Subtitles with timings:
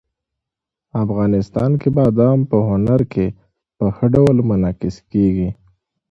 [1.03, 3.25] افغانستان کې بادام په هنر کې
[3.77, 5.49] په ښه ډول منعکس کېږي.